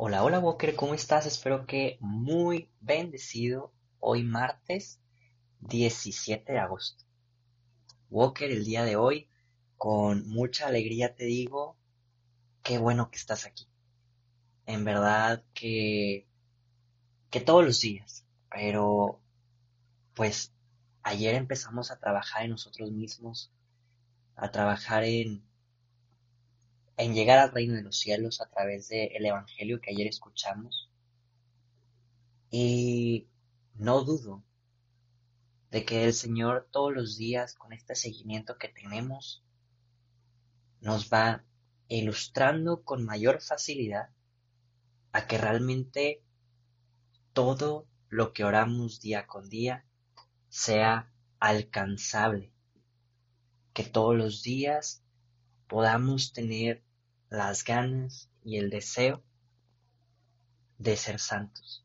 [0.00, 1.26] Hola, hola Walker, ¿cómo estás?
[1.26, 5.00] Espero que muy bendecido hoy martes
[5.58, 7.04] 17 de agosto.
[8.08, 9.28] Walker, el día de hoy,
[9.76, 11.76] con mucha alegría te digo,
[12.62, 13.66] qué bueno que estás aquí.
[14.66, 16.28] En verdad que,
[17.28, 19.20] que todos los días, pero
[20.14, 20.52] pues
[21.02, 23.50] ayer empezamos a trabajar en nosotros mismos,
[24.36, 25.42] a trabajar en,
[26.98, 30.90] en llegar al reino de los cielos a través del Evangelio que ayer escuchamos.
[32.50, 33.28] Y
[33.74, 34.42] no dudo
[35.70, 39.44] de que el Señor todos los días con este seguimiento que tenemos
[40.80, 41.44] nos va
[41.86, 44.10] ilustrando con mayor facilidad
[45.12, 46.24] a que realmente
[47.32, 49.84] todo lo que oramos día con día
[50.48, 52.52] sea alcanzable,
[53.72, 55.04] que todos los días
[55.68, 56.87] podamos tener
[57.30, 59.22] las ganas y el deseo
[60.78, 61.84] de ser santos,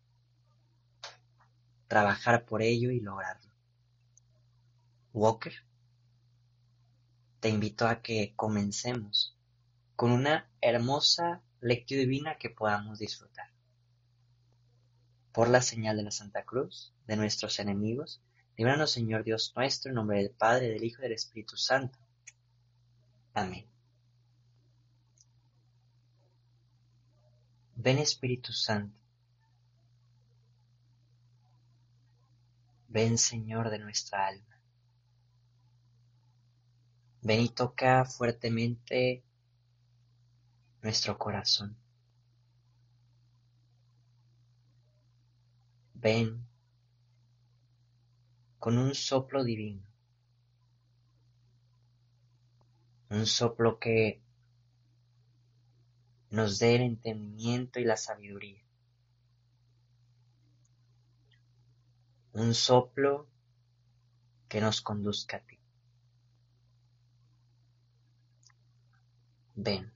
[1.88, 3.52] trabajar por ello y lograrlo.
[5.14, 5.54] Walker,
[7.40, 9.36] te invito a que comencemos
[9.96, 13.50] con una hermosa lectura divina que podamos disfrutar.
[15.32, 18.22] Por la señal de la Santa Cruz, de nuestros enemigos,
[18.56, 21.98] líbranos Señor Dios nuestro, en nombre del Padre, del Hijo y del Espíritu Santo.
[23.34, 23.73] Amén.
[27.76, 28.98] Ven Espíritu Santo.
[32.88, 34.60] Ven Señor de nuestra alma.
[37.22, 39.24] Ven y toca fuertemente
[40.82, 41.76] nuestro corazón.
[45.96, 46.46] Ven
[48.60, 49.84] con un soplo divino,
[53.10, 54.23] un soplo que
[56.34, 58.60] nos dé el entendimiento y la sabiduría,
[62.32, 63.28] un soplo
[64.50, 65.60] que nos conduzca a ti.
[69.54, 69.94] Ven.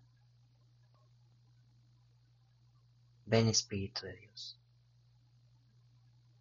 [3.25, 4.59] Ven Espíritu de Dios.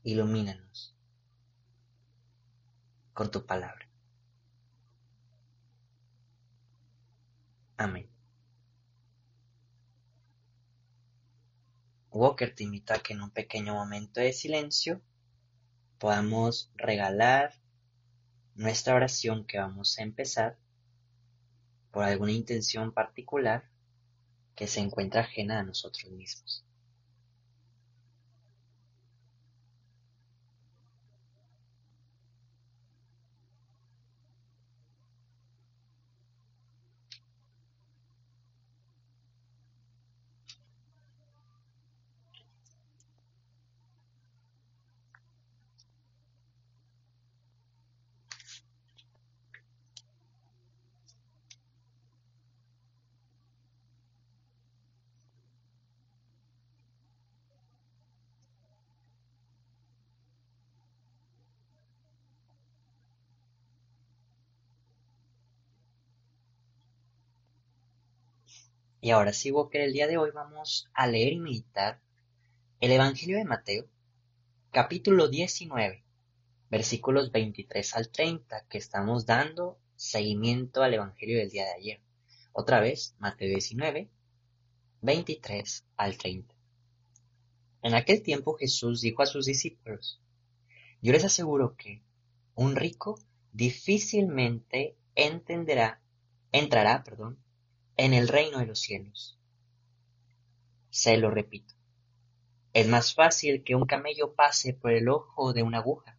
[0.02, 0.94] Ilumínanos
[3.14, 3.88] con tu palabra.
[7.78, 8.15] Amén.
[12.16, 15.02] Walker te invita a que en un pequeño momento de silencio
[15.98, 17.52] podamos regalar
[18.54, 20.56] nuestra oración que vamos a empezar
[21.90, 23.68] por alguna intención particular
[24.54, 26.64] que se encuentra ajena a nosotros mismos.
[69.06, 72.00] Y ahora sí, que el día de hoy vamos a leer y meditar
[72.80, 73.86] el Evangelio de Mateo,
[74.72, 76.02] capítulo 19,
[76.68, 82.00] versículos 23 al 30, que estamos dando seguimiento al Evangelio del día de ayer.
[82.52, 84.10] Otra vez, Mateo 19,
[85.02, 86.52] 23 al 30.
[87.82, 90.20] En aquel tiempo Jesús dijo a sus discípulos,
[91.00, 92.02] yo les aseguro que
[92.56, 93.20] un rico
[93.52, 96.00] difícilmente entenderá,
[96.50, 97.38] entrará, perdón,
[97.96, 99.38] en el reino de los cielos.
[100.90, 101.74] Se lo repito,
[102.72, 106.18] es más fácil que un camello pase por el ojo de una aguja,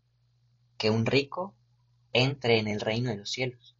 [0.78, 1.56] que un rico
[2.14, 3.76] entre en el reino de los cielos.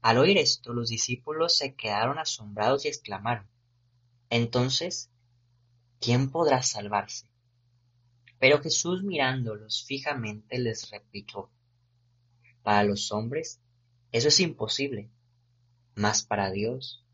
[0.00, 3.46] Al oír esto, los discípulos se quedaron asombrados y exclamaron,
[4.30, 5.10] entonces,
[6.00, 7.28] ¿quién podrá salvarse?
[8.38, 11.50] Pero Jesús mirándolos fijamente les replicó,
[12.62, 13.60] para los hombres
[14.12, 15.10] eso es imposible,
[15.94, 17.04] mas para Dios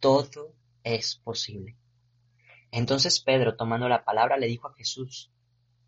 [0.00, 0.54] todo
[0.84, 1.76] es posible.
[2.70, 5.30] Entonces Pedro, tomando la palabra, le dijo a Jesús,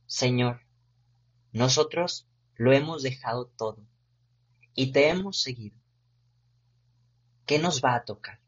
[0.06, 0.62] Señor,
[1.52, 3.86] nosotros lo hemos dejado todo
[4.74, 5.76] y te hemos seguido.
[7.46, 8.40] ¿Qué nos va a tocar?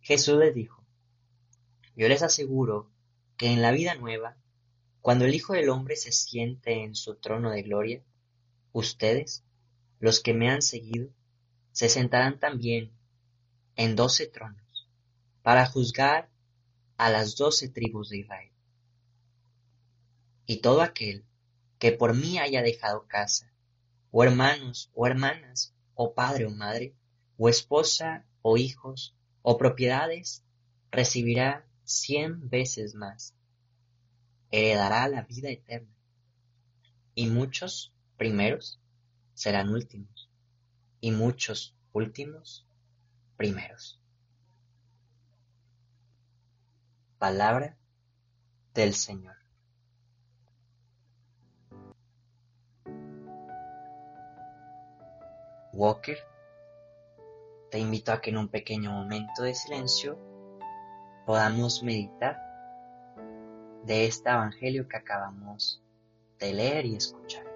[0.00, 0.84] Jesús les dijo,
[1.96, 2.90] yo les aseguro
[3.36, 4.36] que en la vida nueva,
[5.00, 8.02] cuando el Hijo del Hombre se siente en su trono de gloria,
[8.72, 9.44] ustedes,
[9.98, 11.10] los que me han seguido,
[11.78, 12.90] se sentarán también
[13.76, 14.88] en doce tronos
[15.42, 16.28] para juzgar
[16.96, 18.50] a las doce tribus de Israel.
[20.44, 21.24] Y todo aquel
[21.78, 23.52] que por mí haya dejado casa,
[24.10, 26.96] o hermanos, o hermanas, o padre o madre,
[27.36, 30.42] o esposa, o hijos, o propiedades,
[30.90, 33.36] recibirá cien veces más.
[34.50, 35.94] Heredará la vida eterna.
[37.14, 38.80] Y muchos primeros
[39.34, 40.27] serán últimos,
[41.00, 42.66] y muchos últimos
[43.36, 44.00] primeros.
[47.18, 47.76] Palabra
[48.74, 49.36] del Señor.
[55.72, 56.18] Walker,
[57.70, 60.18] te invito a que en un pequeño momento de silencio
[61.26, 62.36] podamos meditar
[63.84, 65.82] de este Evangelio que acabamos
[66.38, 67.47] de leer y escuchar.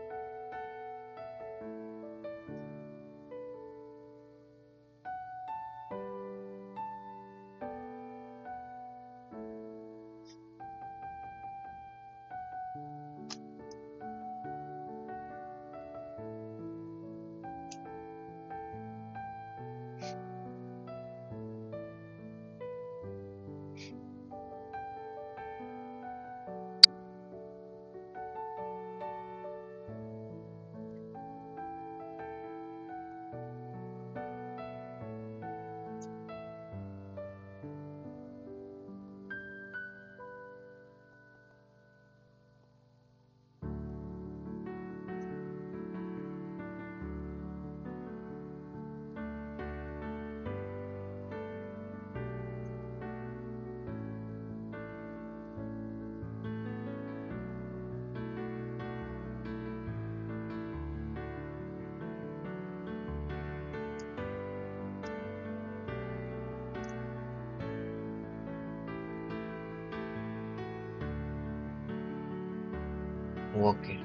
[73.62, 73.98] Walker.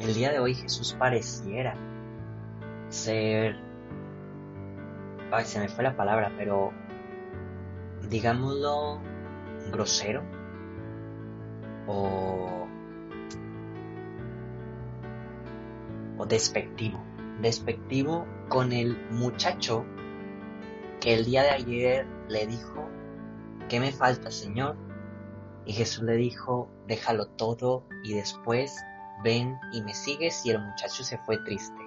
[0.00, 1.74] El día de hoy Jesús pareciera
[2.88, 3.56] ser...
[5.30, 6.72] Ay, se me fue la palabra, pero
[8.08, 9.00] digámoslo
[9.72, 10.22] grosero
[11.86, 12.66] o,
[16.18, 17.02] o despectivo.
[17.40, 19.84] Despectivo con el muchacho
[21.00, 22.88] que el día de ayer le dijo,
[23.68, 24.76] ¿qué me falta, Señor?
[25.64, 28.76] Y Jesús le dijo, déjalo todo y después
[29.22, 31.80] ven y me sigues y el muchacho se fue triste.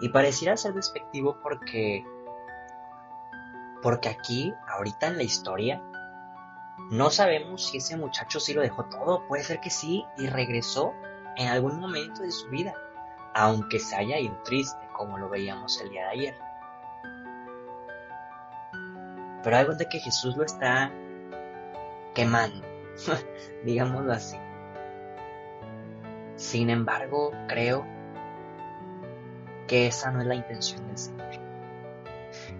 [0.00, 2.04] Y pareciera ser despectivo porque
[3.82, 5.82] porque aquí, ahorita en la historia,
[6.90, 10.94] no sabemos si ese muchacho sí lo dejó todo, puede ser que sí y regresó
[11.36, 12.74] en algún momento de su vida,
[13.34, 16.34] aunque se haya ido triste, como lo veíamos el día de ayer.
[19.44, 20.92] Pero algo de que Jesús lo está
[22.18, 22.66] quemando,
[23.64, 24.36] digámoslo así.
[26.34, 27.86] Sin embargo, creo
[29.68, 31.28] que esa no es la intención del Señor.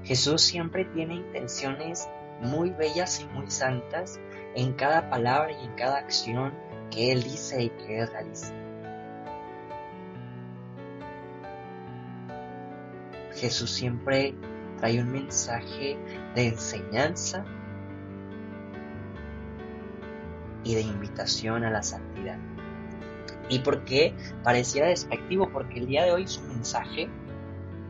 [0.04, 2.08] Jesús siempre tiene intenciones
[2.40, 4.20] muy bellas y muy santas
[4.54, 6.54] en cada palabra y en cada acción
[6.92, 8.54] que Él dice y que Él realiza.
[13.34, 14.36] Jesús siempre
[14.78, 15.98] trae un mensaje
[16.36, 17.44] de enseñanza
[20.68, 22.36] y de invitación a la santidad.
[23.48, 24.12] ¿Y por qué
[24.44, 25.48] pareciera despectivo?
[25.50, 27.08] Porque el día de hoy su mensaje,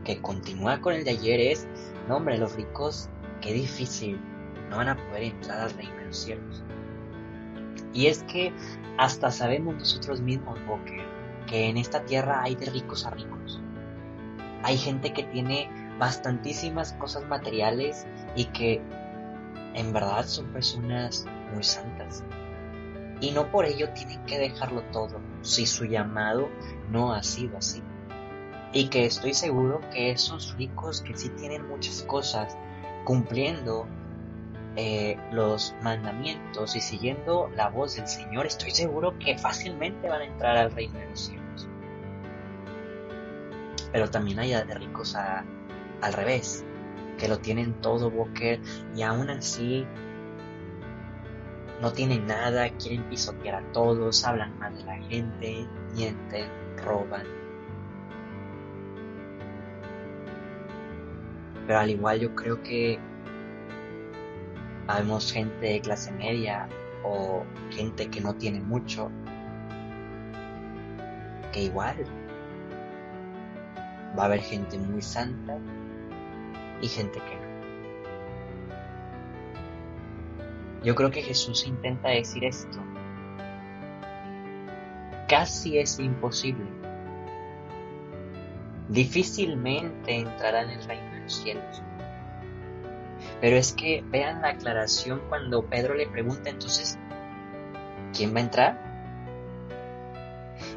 [0.05, 1.67] que continúa con el de ayer, es,
[2.07, 3.09] no hombre, los ricos,
[3.41, 4.17] qué difícil,
[4.69, 6.63] no van a poder entrar al reino de los cielos.
[7.93, 8.53] Y es que
[8.97, 11.03] hasta sabemos nosotros mismos, Boker,
[11.47, 13.59] que en esta tierra hay de ricos a ricos.
[14.63, 15.69] Hay gente que tiene
[15.99, 18.07] bastantísimas cosas materiales
[18.37, 18.81] y que
[19.73, 22.23] en verdad son personas muy santas
[23.21, 26.49] y no por ello tienen que dejarlo todo si su llamado
[26.89, 27.81] no ha sido así.
[28.71, 32.55] Y que estoy seguro que esos ricos que sí tienen muchas cosas
[33.03, 33.87] cumpliendo
[34.75, 40.25] eh, los mandamientos y siguiendo la voz del Señor, estoy seguro que fácilmente van a
[40.25, 41.67] entrar al reino de los cielos.
[43.91, 45.43] Pero también hay de ricos a,
[46.01, 46.63] al revés,
[47.17, 48.61] que lo tienen todo Walker
[48.95, 49.85] y aún así
[51.81, 57.25] no tienen nada, quieren pisotear a todos, hablan mal de la gente, mienten, roban.
[61.67, 62.99] Pero al igual yo creo que
[64.89, 66.67] Habemos gente de clase media
[67.03, 69.11] o gente que no tiene mucho,
[71.53, 71.95] que igual
[74.17, 75.59] va a haber gente muy santa
[76.81, 77.38] y gente que
[80.83, 82.79] Yo creo que Jesús intenta decir esto.
[85.27, 86.65] Casi es imposible.
[88.87, 91.83] Difícilmente entrará en el reino de los cielos.
[93.41, 96.97] Pero es que vean la aclaración cuando Pedro le pregunta entonces,
[98.15, 98.89] ¿quién va a entrar?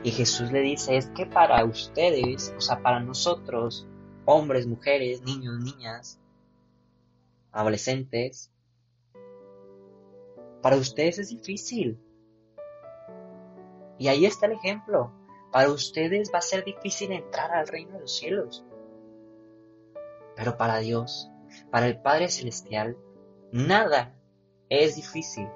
[0.03, 3.87] Y Jesús le dice, es que para ustedes, o sea, para nosotros,
[4.25, 6.19] hombres, mujeres, niños, niñas,
[7.53, 8.52] adolescentes,
[10.63, 12.01] para ustedes es difícil.
[13.99, 15.13] Y ahí está el ejemplo.
[15.51, 18.65] Para ustedes va a ser difícil entrar al reino de los cielos.
[20.35, 21.33] Pero para Dios
[21.71, 22.97] para el Padre Celestial,
[23.51, 24.15] nada
[24.69, 25.49] es difícil.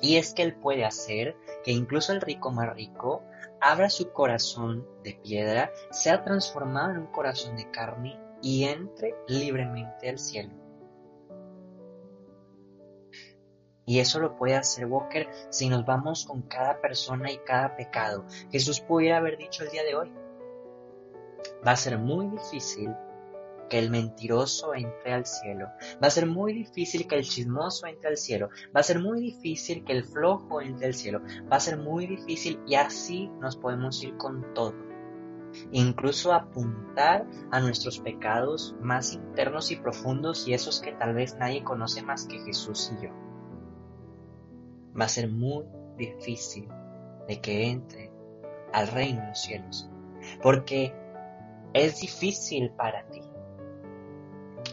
[0.00, 3.22] Y es que Él puede hacer que incluso el rico más rico
[3.60, 10.08] abra su corazón de piedra, sea transformado en un corazón de carne y entre libremente
[10.08, 10.61] al cielo.
[13.92, 18.24] Y eso lo puede hacer Walker si nos vamos con cada persona y cada pecado.
[18.50, 20.10] Jesús pudiera haber dicho el día de hoy.
[21.66, 22.94] Va a ser muy difícil
[23.68, 25.66] que el mentiroso entre al cielo.
[26.02, 28.48] Va a ser muy difícil que el chismoso entre al cielo.
[28.74, 31.20] Va a ser muy difícil que el flojo entre al cielo.
[31.52, 34.72] Va a ser muy difícil y así nos podemos ir con todo.
[35.70, 41.62] Incluso apuntar a nuestros pecados más internos y profundos y esos que tal vez nadie
[41.62, 43.31] conoce más que Jesús y yo.
[44.98, 45.64] Va a ser muy
[45.96, 46.68] difícil
[47.28, 48.10] de que entre
[48.72, 49.90] al reino de los cielos.
[50.42, 50.94] Porque
[51.72, 53.22] es difícil para ti.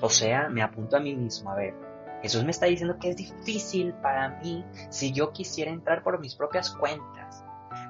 [0.01, 1.73] O sea, me apunto a mí mismo, a ver,
[2.21, 6.35] Jesús me está diciendo que es difícil para mí si yo quisiera entrar por mis
[6.35, 7.43] propias cuentas,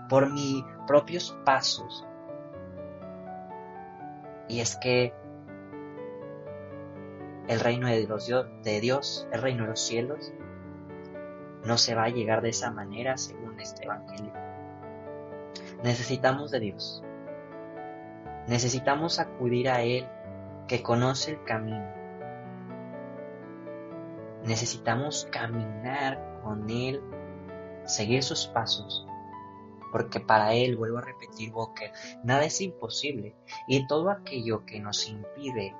[0.07, 2.05] por mis propios pasos.
[4.47, 5.13] Y es que
[7.47, 8.27] el reino de Dios,
[8.63, 10.31] de Dios, el reino de los cielos,
[11.69, 14.33] no se va a llegar de esa manera según este Evangelio.
[15.83, 17.03] Necesitamos de Dios.
[18.47, 20.05] Necesitamos acudir a Él
[20.67, 21.99] que conoce el camino
[24.43, 27.01] Necesitamos caminar con Él,
[27.85, 29.05] seguir sus pasos,
[29.91, 31.91] porque para Él, vuelvo a repetir, Walker,
[32.23, 33.35] nada es imposible
[33.67, 35.75] y todo aquello que nos impide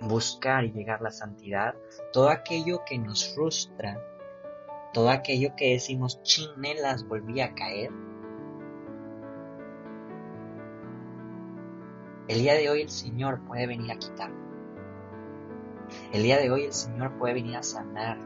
[0.00, 1.74] buscar y llegar a la santidad,
[2.12, 4.02] todo aquello que nos frustra,
[4.92, 7.90] todo aquello que decimos, chinelas, volví a caer,
[12.28, 14.36] el día de hoy el Señor puede venir a quitarlo.
[16.12, 18.18] El día de hoy el Señor puede venir a sanar,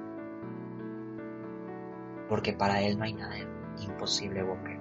[2.29, 3.37] porque para Él no hay nada
[3.81, 4.81] imposible, Walker.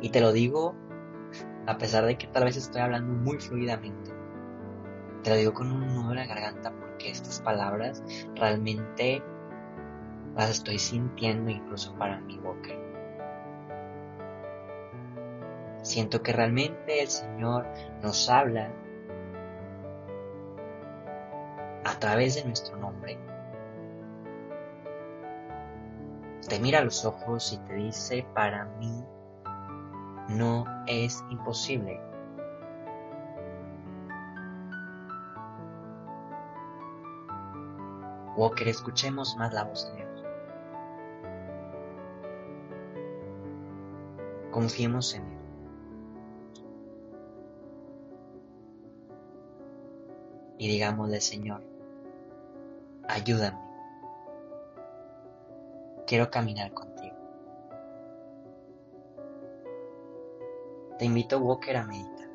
[0.00, 0.74] Y te lo digo
[1.66, 4.19] a pesar de que tal vez estoy hablando muy fluidamente.
[5.22, 8.02] Te lo digo con un nudo en la garganta porque estas palabras
[8.34, 9.22] realmente
[10.34, 12.78] las estoy sintiendo incluso para mí, Walker.
[15.82, 17.66] Siento que realmente el Señor
[18.02, 18.70] nos habla
[21.84, 23.18] a través de nuestro nombre,
[26.48, 29.04] te mira a los ojos y te dice, para mí
[30.28, 32.09] no es imposible.
[38.40, 40.24] Walker, escuchemos más la voz de Dios.
[44.50, 45.38] Confiemos en Él.
[50.56, 51.62] Y digámosle, Señor,
[53.08, 53.60] ayúdame.
[56.06, 57.16] Quiero caminar contigo.
[60.98, 62.29] Te invito, Walker, a meditar.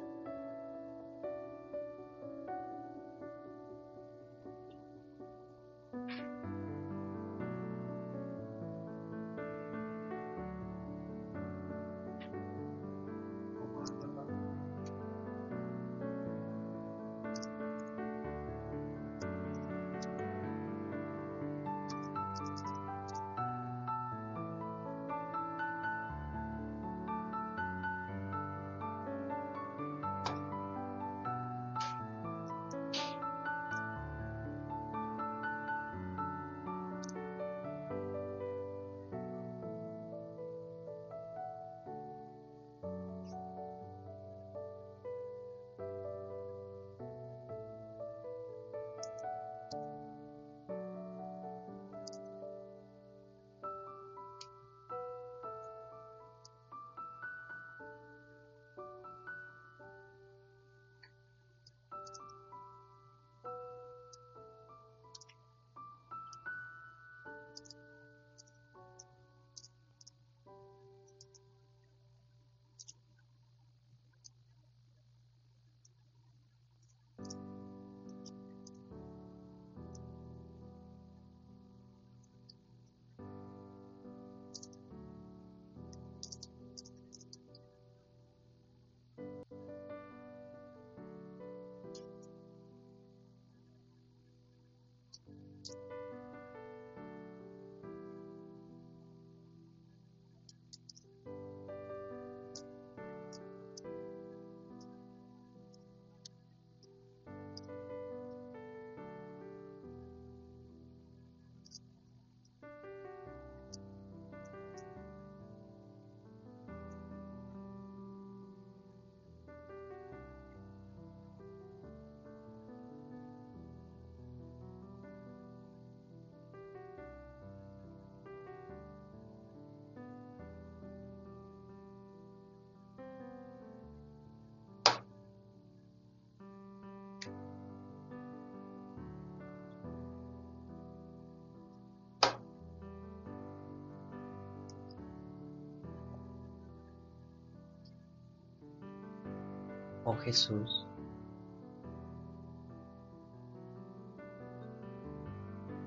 [150.06, 150.88] Oh Jesús,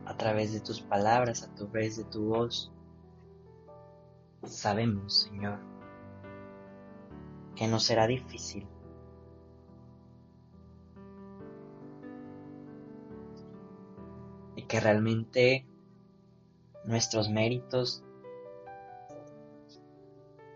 [0.06, 2.72] a través de tus palabras, a través de tu voz,
[4.44, 5.58] sabemos, Señor,
[7.54, 8.66] que no será difícil.
[14.56, 15.66] Y que realmente
[16.84, 18.02] nuestros méritos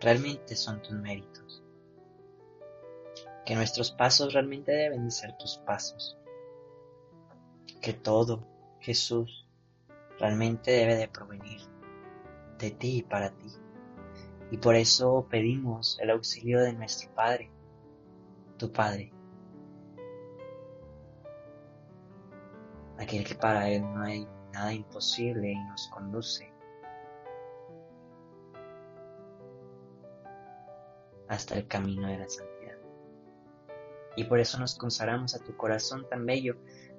[0.00, 1.51] realmente son tus méritos.
[3.44, 6.16] Que nuestros pasos realmente deben de ser tus pasos.
[7.80, 8.46] Que todo,
[8.80, 9.48] Jesús,
[10.18, 11.60] realmente debe de provenir
[12.58, 13.48] de ti y para ti.
[14.50, 17.50] Y por eso pedimos el auxilio de nuestro Padre,
[18.58, 19.12] tu Padre,
[22.98, 26.52] aquel que para Él no hay nada imposible y nos conduce
[31.28, 32.51] hasta el camino de la santidad.
[34.16, 36.56] Y por eso nos consagramos a tu corazón tan bello,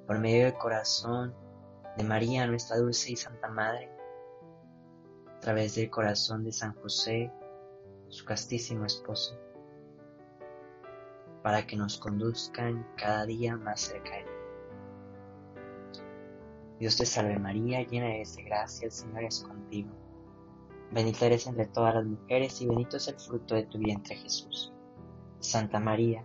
[0.07, 1.33] por medio del corazón
[1.97, 3.89] de María, nuestra dulce y santa Madre,
[5.27, 7.31] a través del corazón de San José,
[8.09, 9.39] su castísimo esposo,
[11.43, 14.27] para que nos conduzcan cada día más cerca de él.
[16.79, 19.89] Dios te salve María, llena eres de gracia, el Señor es contigo.
[20.91, 24.73] Bendita eres entre todas las mujeres y bendito es el fruto de tu vientre Jesús.
[25.39, 26.23] Santa María,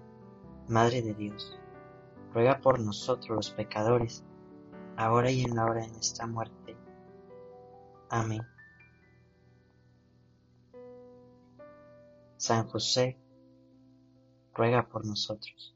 [0.68, 1.58] Madre de Dios,
[2.34, 4.22] ruega por nosotros los pecadores,
[4.98, 6.76] ahora y en la hora de nuestra muerte.
[8.10, 8.42] Amén.
[12.36, 13.16] San José,
[14.52, 15.74] ruega por nosotros.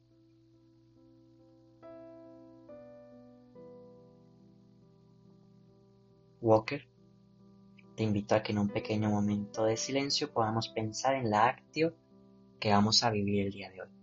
[6.43, 6.87] Walker,
[7.97, 11.95] te invito a que en un pequeño momento de silencio podamos pensar en la actio
[12.61, 14.02] que vamos a vivir el día de hoy.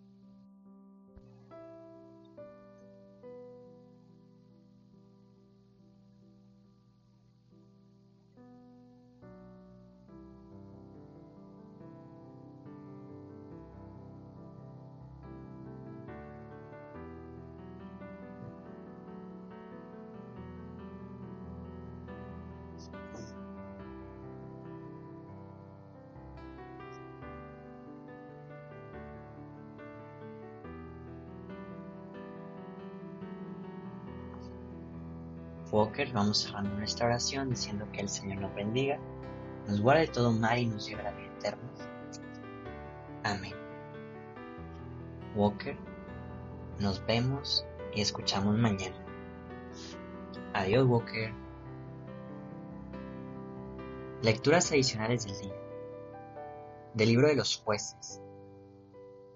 [35.79, 38.99] Walker, vamos cerrando nuestra oración diciendo que el Señor nos bendiga,
[39.65, 41.71] nos guarde todo mal y nos lleve a la vida eterna.
[43.23, 43.53] Amén.
[45.35, 45.77] Walker,
[46.81, 47.65] nos vemos
[47.95, 48.97] y escuchamos mañana.
[50.53, 51.31] Adiós, Walker.
[54.21, 55.55] Lecturas adicionales del día.
[56.93, 58.21] Del libro de los jueces.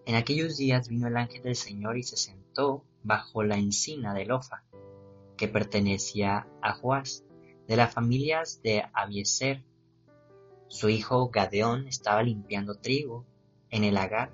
[0.06, 4.26] En aquellos días vino el ángel del Señor y se sentó bajo la encina de
[4.26, 4.62] Lofa
[5.38, 7.24] que pertenecía a Joás,
[7.68, 9.64] de las familias de Abieser.
[10.68, 13.26] Su hijo Gadeón estaba limpiando trigo
[13.70, 14.34] en el lagar,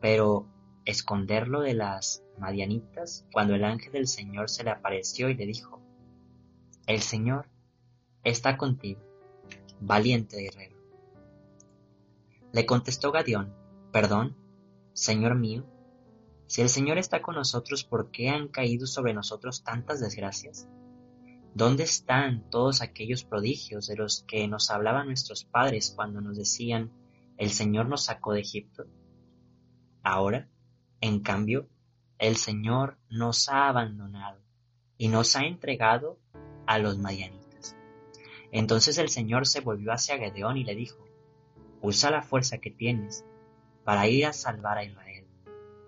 [0.00, 0.46] pero
[0.84, 5.80] esconderlo de las madianitas cuando el ángel del Señor se le apareció y le dijo,
[6.86, 7.46] El Señor
[8.24, 9.00] está contigo,
[9.80, 10.76] valiente guerrero.
[12.52, 13.54] Le contestó Gadeón,
[13.92, 14.36] Perdón,
[14.94, 15.64] Señor mío,
[16.52, 20.68] si el Señor está con nosotros, ¿por qué han caído sobre nosotros tantas desgracias?
[21.54, 26.92] ¿Dónde están todos aquellos prodigios de los que nos hablaban nuestros padres cuando nos decían,
[27.38, 28.84] el Señor nos sacó de Egipto?
[30.02, 30.50] Ahora,
[31.00, 31.70] en cambio,
[32.18, 34.42] el Señor nos ha abandonado
[34.98, 36.18] y nos ha entregado
[36.66, 37.78] a los madianitas.
[38.50, 41.02] Entonces el Señor se volvió hacia Gedeón y le dijo,
[41.80, 43.24] usa la fuerza que tienes
[43.84, 45.11] para ir a salvar a Israel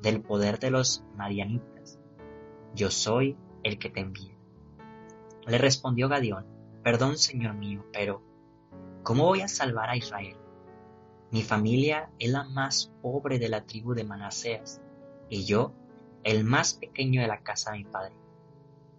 [0.05, 1.99] del poder de los marianitas.
[2.75, 4.37] Yo soy el que te envía.
[5.47, 6.47] Le respondió Gadión,
[6.83, 8.23] perdón, señor mío, pero
[9.03, 10.37] ¿cómo voy a salvar a Israel?
[11.31, 14.83] Mi familia es la más pobre de la tribu de Manaseas,
[15.31, 15.73] y yo
[16.23, 18.15] el más pequeño de la casa de mi padre.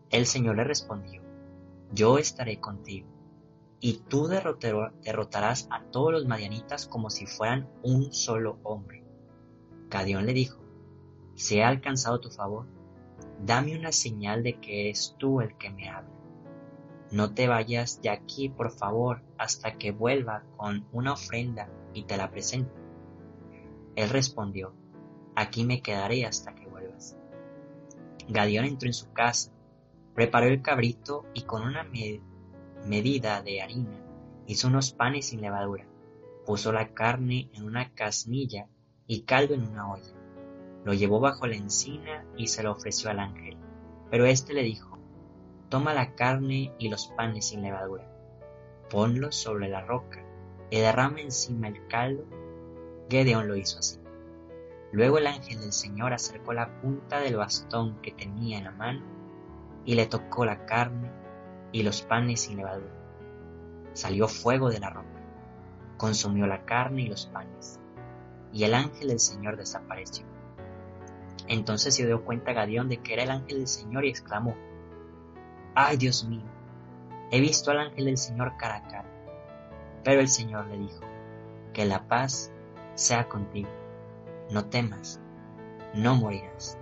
[0.09, 1.21] El Señor le respondió,
[1.93, 3.07] yo estaré contigo,
[3.79, 9.03] y tú derrotarás a todos los madianitas como si fueran un solo hombre.
[9.89, 10.64] Gadión le dijo,
[11.35, 12.65] si he alcanzado tu favor,
[13.43, 16.09] dame una señal de que eres tú el que me habla.
[17.11, 22.17] No te vayas de aquí, por favor, hasta que vuelva con una ofrenda y te
[22.17, 22.73] la presente.
[23.95, 24.73] Él respondió,
[25.35, 27.17] aquí me quedaré hasta que vuelvas.
[28.27, 29.51] Gadión entró en su casa,
[30.13, 31.85] preparó el cabrito y con una
[32.85, 34.01] medida de harina
[34.47, 35.85] hizo unos panes sin levadura,
[36.45, 38.67] puso la carne en una casnilla
[39.07, 40.14] y caldo en una olla
[40.85, 43.57] Lo llevó bajo la encina y se lo ofreció al ángel.
[44.11, 44.99] Pero éste le dijo,
[45.69, 48.07] Toma la carne y los panes sin levadura,
[48.89, 50.23] ponlos sobre la roca
[50.69, 52.23] y derrama encima el caldo.
[53.09, 53.99] Gedeón lo hizo así.
[54.91, 59.01] Luego el ángel del Señor acercó la punta del bastón que tenía en la mano
[59.85, 61.11] y le tocó la carne
[61.71, 62.93] y los panes sin levadura.
[63.93, 65.19] Salió fuego de la roca,
[65.97, 67.79] consumió la carne y los panes,
[68.53, 70.34] y el ángel del Señor desapareció.
[71.47, 74.55] Entonces se dio cuenta Gadión de que era el ángel del Señor y exclamó,
[75.75, 76.43] ¡Ay, Dios mío!
[77.31, 79.09] He visto al ángel del Señor cara a cara.
[80.03, 81.01] Pero el Señor le dijo,
[81.75, 82.51] que la paz
[82.95, 83.69] sea contigo,
[84.49, 85.19] no temas,
[85.93, 86.77] no morirás.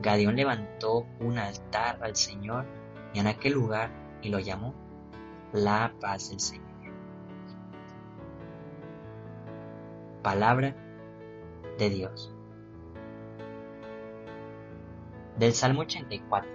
[0.00, 2.66] Gadión levantó un altar al Señor
[3.14, 3.90] y en aquel lugar
[4.20, 4.74] y lo llamó
[5.52, 6.70] la paz del Señor.
[10.22, 10.76] Palabra
[11.78, 12.31] de Dios.
[15.36, 16.50] Del Salmo 84.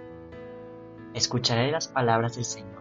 [1.12, 2.80] Escucharé las palabras del Señor.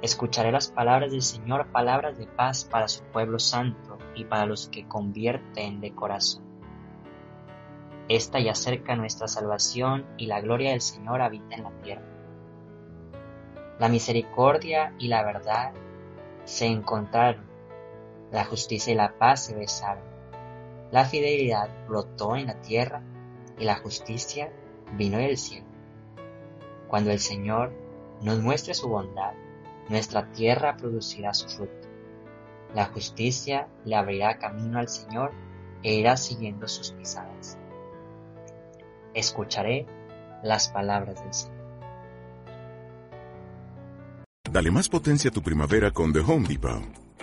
[0.00, 4.68] Escucharé las palabras del Señor, palabras de paz para su pueblo santo y para los
[4.68, 6.44] que convierten de corazón.
[8.08, 12.02] Esta ya cerca nuestra salvación y la gloria del Señor habita en la tierra.
[13.78, 15.72] La misericordia y la verdad
[16.44, 17.44] se encontraron,
[18.32, 20.04] la justicia y la paz se besaron.
[20.90, 23.02] La fidelidad brotó en la tierra
[23.58, 24.52] y la justicia
[24.96, 25.66] vino del cielo.
[26.88, 27.72] Cuando el Señor
[28.22, 29.32] nos muestre su bondad,
[29.88, 31.88] nuestra tierra producirá su fruto.
[32.74, 35.32] La justicia le abrirá camino al Señor
[35.82, 37.58] e irá siguiendo sus pisadas.
[39.12, 39.86] Escucharé
[40.42, 41.64] las palabras del Señor.
[44.50, 47.03] Dale más potencia a tu primavera con The Home Depot.